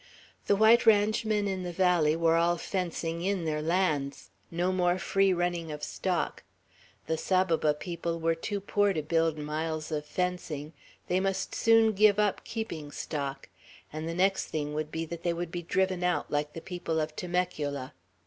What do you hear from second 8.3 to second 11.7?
too poor to build miles of fencing; they must